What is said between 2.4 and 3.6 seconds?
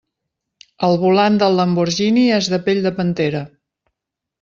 és de pell de pantera.